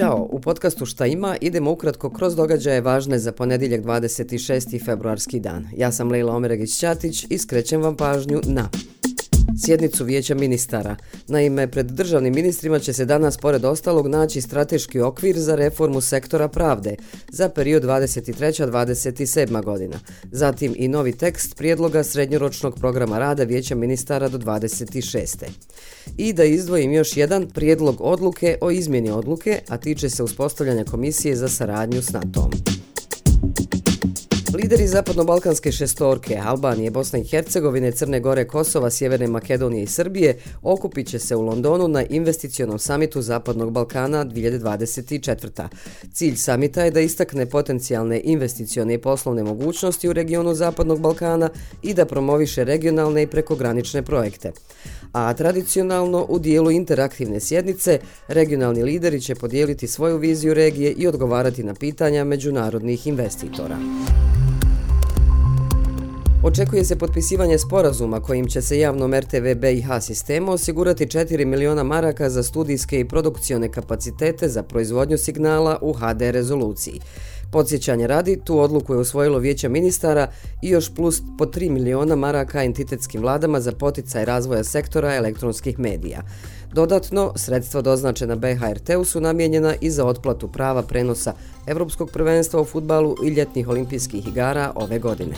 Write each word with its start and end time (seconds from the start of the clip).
Ćao, 0.00 0.28
u 0.30 0.40
podcastu 0.40 0.86
Šta 0.86 1.06
ima 1.06 1.36
idemo 1.40 1.72
ukratko 1.72 2.10
kroz 2.10 2.36
događaje 2.36 2.80
važne 2.80 3.18
za 3.18 3.32
ponedjeljak 3.32 3.82
26. 3.82 4.84
februarski 4.84 5.40
dan. 5.40 5.68
Ja 5.76 5.92
sam 5.92 6.10
Leila 6.10 6.32
Omeregić-Ćatić 6.32 7.26
i 7.30 7.38
skrećem 7.38 7.82
vam 7.82 7.96
pažnju 7.96 8.40
na 8.44 8.68
sjednicu 9.64 10.04
vijeća 10.04 10.34
ministara. 10.34 10.96
Naime, 11.28 11.70
pred 11.70 11.86
državnim 11.86 12.34
ministrima 12.34 12.78
će 12.78 12.92
se 12.92 13.04
danas 13.04 13.36
pored 13.36 13.64
ostalog 13.64 14.06
naći 14.06 14.40
strateški 14.40 15.00
okvir 15.00 15.38
za 15.38 15.54
reformu 15.54 16.00
sektora 16.00 16.48
pravde 16.48 16.96
za 17.28 17.48
period 17.48 17.84
23-27 17.84 19.64
godina. 19.64 20.00
Zatim 20.32 20.74
i 20.76 20.88
novi 20.88 21.12
tekst 21.12 21.56
prijedloga 21.56 22.02
srednjoročnog 22.02 22.78
programa 22.78 23.18
rada 23.18 23.44
vijeća 23.44 23.74
ministara 23.74 24.28
do 24.28 24.38
26. 24.38 25.44
I 26.16 26.32
da 26.32 26.44
izdvojim 26.44 26.92
još 26.92 27.16
jedan 27.16 27.50
prijedlog 27.50 27.96
odluke 28.00 28.58
o 28.60 28.70
izmjeni 28.70 29.10
odluke, 29.10 29.60
a 29.68 29.76
tiče 29.76 30.10
se 30.10 30.22
uspostavljanja 30.22 30.84
komisije 30.84 31.36
za 31.36 31.48
saradnju 31.48 32.02
s 32.02 32.12
NATO-om. 32.12 32.79
Lideri 34.62 34.86
zapadno-balkanske 34.86 35.72
šestorke, 35.72 36.38
Albanije, 36.44 36.90
Bosne 36.90 37.20
i 37.20 37.24
Hercegovine, 37.24 37.92
Crne 37.92 38.20
Gore, 38.20 38.44
Kosova, 38.44 38.90
Sjeverne 38.90 39.26
Makedonije 39.26 39.82
i 39.82 39.86
Srbije 39.86 40.36
okupit 40.62 41.06
će 41.06 41.18
se 41.18 41.36
u 41.36 41.42
Londonu 41.42 41.88
na 41.88 42.04
investicionom 42.04 42.78
samitu 42.78 43.22
Zapadnog 43.22 43.72
Balkana 43.72 44.24
2024. 44.24 45.68
Cilj 46.12 46.36
samita 46.36 46.84
je 46.84 46.90
da 46.90 47.00
istakne 47.00 47.46
potencijalne 47.46 48.20
investicione 48.24 48.94
i 48.94 48.98
poslovne 48.98 49.42
mogućnosti 49.42 50.08
u 50.08 50.12
regionu 50.12 50.54
Zapadnog 50.54 51.00
Balkana 51.00 51.48
i 51.82 51.94
da 51.94 52.04
promoviše 52.04 52.64
regionalne 52.64 53.22
i 53.22 53.26
prekogranične 53.26 54.02
projekte. 54.02 54.52
A 55.12 55.34
tradicionalno 55.34 56.26
u 56.28 56.38
dijelu 56.38 56.70
interaktivne 56.70 57.40
sjednice 57.40 57.98
regionalni 58.28 58.82
lideri 58.82 59.20
će 59.20 59.34
podijeliti 59.34 59.86
svoju 59.86 60.18
viziju 60.18 60.54
regije 60.54 60.92
i 60.92 61.06
odgovarati 61.06 61.62
na 61.62 61.74
pitanja 61.74 62.24
međunarodnih 62.24 63.06
investitora. 63.06 63.78
Očekuje 66.42 66.84
se 66.84 66.96
potpisivanje 66.96 67.58
sporazuma 67.58 68.20
kojim 68.20 68.46
će 68.46 68.62
se 68.62 68.78
javnom 68.78 69.14
RTV 69.14 69.54
BiH 69.56 69.86
sistemu 70.00 70.52
osigurati 70.52 71.06
4 71.06 71.44
miliona 71.44 71.82
maraka 71.82 72.30
za 72.30 72.42
studijske 72.42 73.00
i 73.00 73.08
produkcione 73.08 73.72
kapacitete 73.72 74.48
za 74.48 74.62
proizvodnju 74.62 75.18
signala 75.18 75.78
u 75.82 75.92
HD 75.92 76.20
rezoluciji. 76.20 77.00
Podsjećanje 77.52 78.06
radi, 78.06 78.40
tu 78.44 78.58
odluku 78.58 78.94
je 78.94 78.98
usvojilo 78.98 79.38
vijeće 79.38 79.68
ministara 79.68 80.30
i 80.62 80.68
još 80.68 80.94
plus 80.94 81.22
po 81.38 81.46
3 81.46 81.70
miliona 81.70 82.16
maraka 82.16 82.64
entitetskim 82.64 83.20
vladama 83.20 83.60
za 83.60 83.72
poticaj 83.72 84.24
razvoja 84.24 84.64
sektora 84.64 85.14
elektronskih 85.14 85.78
medija. 85.78 86.22
Dodatno, 86.72 87.32
sredstva 87.36 87.82
doznačena 87.82 88.36
BHRT-u 88.36 89.04
su 89.04 89.20
namijenjena 89.20 89.74
i 89.80 89.90
za 89.90 90.06
otplatu 90.06 90.48
prava 90.48 90.82
prenosa 90.82 91.34
Evropskog 91.66 92.10
prvenstva 92.10 92.60
u 92.60 92.64
futbalu 92.64 93.16
i 93.24 93.28
ljetnih 93.28 93.68
olimpijskih 93.68 94.28
igara 94.28 94.72
ove 94.74 94.98
godine. 94.98 95.34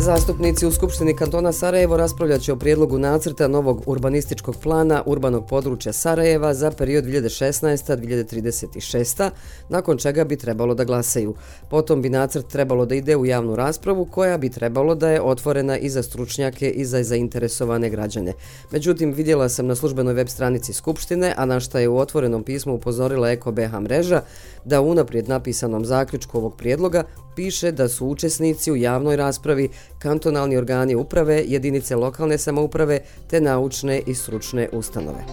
Zastupnici 0.00 0.66
u 0.66 0.72
Skupštini 0.72 1.16
kantona 1.16 1.52
Sarajevo 1.52 1.96
raspravljaće 1.96 2.52
o 2.52 2.56
prijedlogu 2.56 2.98
nacrta 2.98 3.48
novog 3.48 3.82
urbanističkog 3.86 4.56
plana 4.62 5.02
urbanog 5.06 5.46
područja 5.46 5.92
Sarajeva 5.92 6.54
za 6.54 6.70
period 6.70 7.04
2016-2036, 7.04 9.30
nakon 9.68 9.98
čega 9.98 10.24
bi 10.24 10.36
trebalo 10.36 10.74
da 10.74 10.84
glasaju. 10.84 11.34
Potom 11.70 12.02
bi 12.02 12.08
nacrt 12.08 12.48
trebalo 12.48 12.86
da 12.86 12.94
ide 12.94 13.16
u 13.16 13.26
javnu 13.26 13.56
raspravu 13.56 14.04
koja 14.04 14.38
bi 14.38 14.50
trebalo 14.50 14.94
da 14.94 15.10
je 15.10 15.22
otvorena 15.22 15.78
i 15.78 15.88
za 15.88 16.02
stručnjake 16.02 16.70
i 16.70 16.84
za 16.84 17.02
zainteresovane 17.02 17.90
građane. 17.90 18.32
Međutim, 18.70 19.12
vidjela 19.12 19.48
sam 19.48 19.66
na 19.66 19.74
službenoj 19.74 20.14
web 20.14 20.28
stranici 20.28 20.72
Skupštine, 20.72 21.34
a 21.36 21.44
na 21.44 21.60
šta 21.60 21.80
je 21.80 21.88
u 21.88 21.98
otvorenom 21.98 22.42
pismu 22.42 22.74
upozorila 22.74 23.30
Eko 23.30 23.52
BH 23.52 23.80
mreža, 23.80 24.22
da 24.64 24.80
u 24.80 24.94
naprijed 24.94 25.28
napisanom 25.28 25.84
zaključku 25.84 26.38
ovog 26.38 26.56
prijedloga 26.56 27.04
piše 27.36 27.72
da 27.72 27.88
su 27.88 28.06
učesnici 28.06 28.72
u 28.72 28.76
javnoj 28.76 29.16
raspravi 29.16 29.68
kantonalni 29.98 30.56
organi 30.56 30.94
uprave, 30.94 31.44
jedinice 31.46 31.96
lokalne 31.96 32.38
samouprave 32.38 33.00
te 33.30 33.40
naučne 33.40 34.02
i 34.06 34.14
stručne 34.14 34.68
ustanove. 34.72 35.24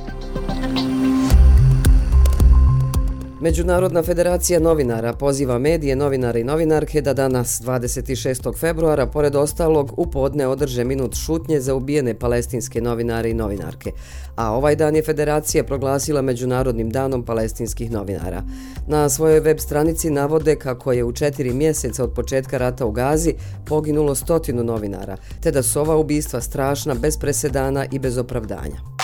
Međunarodna 3.48 4.04
federacija 4.04 4.60
novinara 4.60 5.14
poziva 5.14 5.58
medije, 5.58 5.96
novinare 5.96 6.40
i 6.40 6.44
novinarke 6.44 7.02
da 7.02 7.14
danas 7.14 7.62
26. 7.62 8.60
februara, 8.60 9.06
pored 9.06 9.36
ostalog, 9.36 9.94
u 9.98 10.12
podne 10.12 10.48
održe 10.48 10.84
minut 10.84 11.16
šutnje 11.16 11.60
za 11.60 11.76
ubijene 11.76 12.14
palestinske 12.14 12.82
novinare 12.82 13.30
i 13.30 13.34
novinarke. 13.34 13.92
A 14.36 14.52
ovaj 14.52 14.76
dan 14.76 14.96
je 14.96 15.04
federacija 15.04 15.64
proglasila 15.64 16.22
Međunarodnim 16.22 16.90
danom 16.90 17.24
palestinskih 17.26 17.92
novinara. 17.92 18.44
Na 18.88 19.10
svojoj 19.10 19.40
web 19.40 19.60
stranici 19.60 20.10
navode 20.10 20.56
kako 20.56 20.92
je 20.92 21.04
u 21.04 21.12
četiri 21.12 21.54
mjeseca 21.54 22.04
od 22.04 22.14
početka 22.14 22.58
rata 22.58 22.86
u 22.86 22.92
Gazi 22.92 23.34
poginulo 23.66 24.16
stotinu 24.16 24.64
novinara, 24.64 25.18
te 25.44 25.52
da 25.52 25.64
su 25.64 25.80
ova 25.80 25.96
ubistva 25.96 26.42
strašna, 26.42 26.94
bez 26.94 27.18
presedana 27.18 27.86
i 27.92 28.00
bez 28.00 28.18
opravdanja. 28.18 28.97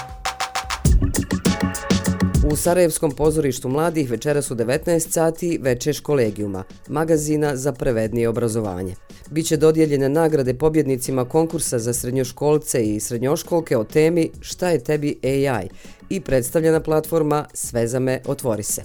U 2.51 2.55
Sarajevskom 2.55 3.11
pozorištu 3.11 3.69
mladih 3.69 4.11
večera 4.11 4.41
su 4.41 4.55
19 4.55 4.99
sati 4.99 5.59
večeš 5.61 5.99
kolegijuma, 5.99 6.63
magazina 6.87 7.55
za 7.55 7.73
prevednije 7.73 8.29
obrazovanje. 8.29 8.95
Biće 9.33 9.57
dodijeljene 9.57 10.09
nagrade 10.09 10.53
pobjednicima 10.53 11.25
konkursa 11.25 11.79
za 11.79 11.93
srednjoškolce 11.93 12.95
i 12.95 12.99
srednjoškolke 12.99 13.77
o 13.77 13.83
temi 13.83 14.29
Šta 14.41 14.69
je 14.69 14.83
tebi 14.83 15.15
AI 15.23 15.67
i 16.09 16.19
predstavljena 16.19 16.79
platforma 16.79 17.45
Sve 17.53 17.87
za 17.87 17.99
me 17.99 18.19
otvori 18.25 18.63
se. 18.63 18.81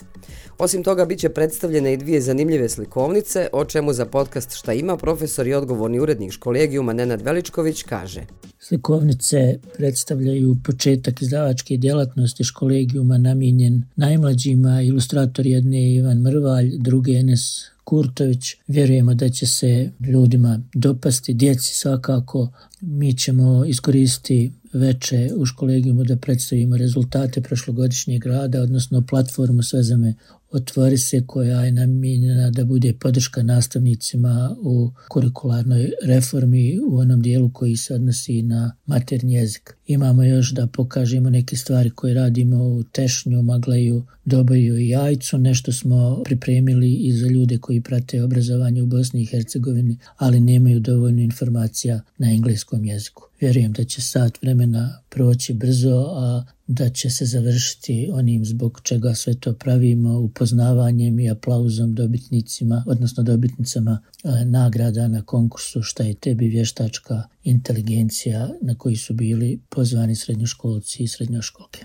Osim 0.58 0.82
toga, 0.82 1.04
bit 1.04 1.18
će 1.18 1.28
predstavljene 1.28 1.92
i 1.92 1.96
dvije 1.96 2.20
zanimljive 2.20 2.68
slikovnice, 2.68 3.48
o 3.52 3.64
čemu 3.64 3.92
za 3.92 4.06
podcast 4.06 4.54
Šta 4.54 4.72
ima 4.72 4.96
profesor 4.96 5.46
i 5.46 5.54
odgovorni 5.54 6.00
urednik 6.00 6.32
školegijuma 6.32 6.92
Nenad 6.92 7.22
Veličković 7.22 7.82
kaže. 7.82 8.20
Slikovnice 8.58 9.58
predstavljaju 9.76 10.56
početak 10.64 11.22
izdavačke 11.22 11.76
djelatnosti 11.76 12.44
školegijuma 12.44 13.18
namijenjen 13.18 13.84
najmlađima, 13.96 14.82
ilustrator 14.82 15.46
jedne 15.46 15.82
je 15.82 15.94
Ivan 15.94 16.18
Mrvalj, 16.18 16.78
druge 16.78 17.12
Enes 17.12 17.40
Kurtović. 17.88 18.54
Vjerujemo 18.66 19.14
da 19.14 19.28
će 19.28 19.46
se 19.46 19.90
ljudima 20.00 20.60
dopasti, 20.74 21.34
djeci 21.34 21.74
svakako. 21.74 22.52
Mi 22.80 23.16
ćemo 23.16 23.64
iskoristiti 23.64 24.52
veče 24.72 25.30
u 25.36 25.46
školegijumu 25.46 26.04
da 26.04 26.16
predstavimo 26.16 26.76
rezultate 26.76 27.40
prošlogodišnjeg 27.40 28.26
rada, 28.26 28.62
odnosno 28.62 29.06
platformu 29.06 29.62
Svezame 29.62 30.14
otvori 30.50 30.98
se 30.98 31.26
koja 31.26 31.60
je 31.60 31.72
namijenjena 31.72 32.50
da 32.50 32.64
bude 32.64 32.92
podrška 33.00 33.42
nastavnicima 33.42 34.56
u 34.62 34.90
kurikularnoj 35.08 35.90
reformi 36.04 36.78
u 36.90 36.98
onom 36.98 37.22
dijelu 37.22 37.50
koji 37.50 37.76
se 37.76 37.94
odnosi 37.94 38.42
na 38.42 38.72
maternji 38.86 39.34
jezik. 39.34 39.76
Imamo 39.86 40.24
još 40.24 40.52
da 40.52 40.66
pokažemo 40.66 41.30
neke 41.30 41.56
stvari 41.56 41.90
koje 41.90 42.14
radimo 42.14 42.56
u 42.64 42.82
Tešnju, 42.82 43.42
Magleju, 43.42 44.06
Dobaju 44.24 44.78
i 44.78 44.88
Jajcu. 44.88 45.38
Nešto 45.38 45.72
smo 45.72 46.22
pripremili 46.24 46.94
i 46.94 47.12
za 47.12 47.26
ljude 47.26 47.58
koji 47.58 47.80
prate 47.80 48.22
obrazovanje 48.22 48.82
u 48.82 48.86
Bosni 48.86 49.22
i 49.22 49.26
Hercegovini, 49.26 49.98
ali 50.16 50.40
nemaju 50.40 50.80
dovoljno 50.80 51.22
informacija 51.22 52.00
na 52.18 52.30
engleskom 52.30 52.84
jeziku. 52.84 53.22
Vjerujem 53.40 53.72
da 53.72 53.84
će 53.84 54.00
sat 54.00 54.42
vremena 54.42 54.98
proći 55.08 55.54
brzo, 55.54 56.06
a 56.16 56.44
da 56.68 56.88
će 56.88 57.10
se 57.10 57.24
završiti 57.24 58.10
onim 58.12 58.44
zbog 58.44 58.80
čega 58.82 59.14
sve 59.14 59.34
to 59.34 59.54
pravimo 59.54 60.18
upoznavanjem 60.18 61.20
i 61.20 61.30
aplauzom 61.30 61.94
dobitnicima, 61.94 62.84
odnosno 62.86 63.22
dobitnicama 63.22 64.00
e, 64.24 64.44
nagrada 64.44 65.08
na 65.08 65.22
konkursu 65.22 65.82
šta 65.82 66.02
je 66.02 66.14
tebi 66.14 66.48
vještačka 66.48 67.22
inteligencija 67.44 68.48
na 68.60 68.74
koji 68.74 68.96
su 68.96 69.14
bili 69.14 69.60
pozvani 69.68 70.16
srednjoškolci 70.16 71.02
i 71.02 71.08
srednjoškolke. 71.08 71.84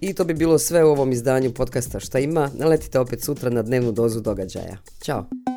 I 0.00 0.14
to 0.14 0.24
bi 0.24 0.34
bilo 0.34 0.58
sve 0.58 0.84
u 0.84 0.88
ovom 0.88 1.12
izdanju 1.12 1.54
podcasta 1.54 2.00
Šta 2.00 2.18
ima. 2.18 2.50
Naletite 2.58 2.98
opet 2.98 3.22
sutra 3.22 3.50
na 3.50 3.62
dnevnu 3.62 3.92
dozu 3.92 4.20
događaja. 4.20 4.76
Ćao! 5.04 5.53